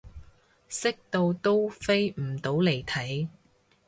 [0.67, 3.27] 識到都飛唔到嚟睇